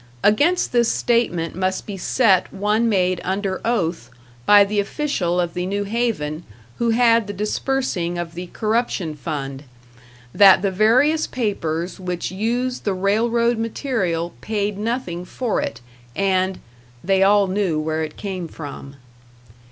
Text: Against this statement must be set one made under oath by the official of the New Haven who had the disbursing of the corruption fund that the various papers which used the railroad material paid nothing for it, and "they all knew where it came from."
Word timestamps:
Against 0.23 0.71
this 0.71 0.91
statement 0.91 1.55
must 1.55 1.85
be 1.85 1.95
set 1.95 2.51
one 2.51 2.89
made 2.89 3.21
under 3.23 3.61
oath 3.63 4.09
by 4.47 4.63
the 4.65 4.79
official 4.79 5.39
of 5.39 5.53
the 5.53 5.67
New 5.67 5.83
Haven 5.83 6.43
who 6.79 6.89
had 6.89 7.27
the 7.27 7.33
disbursing 7.33 8.17
of 8.17 8.33
the 8.33 8.47
corruption 8.47 9.13
fund 9.13 9.63
that 10.33 10.63
the 10.63 10.71
various 10.71 11.27
papers 11.27 11.99
which 11.99 12.31
used 12.31 12.83
the 12.83 12.95
railroad 12.95 13.59
material 13.59 14.33
paid 14.41 14.75
nothing 14.75 15.23
for 15.23 15.61
it, 15.61 15.81
and 16.15 16.57
"they 17.03 17.21
all 17.21 17.45
knew 17.45 17.79
where 17.79 18.01
it 18.01 18.17
came 18.17 18.47
from." 18.47 18.95